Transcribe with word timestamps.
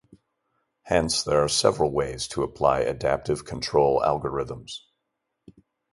Hence, 0.85 1.21
there 1.21 1.43
are 1.43 1.47
several 1.47 1.91
ways 1.91 2.27
to 2.29 2.41
apply 2.41 2.79
adaptive 2.79 3.45
control 3.45 4.01
algorithms. 4.01 4.71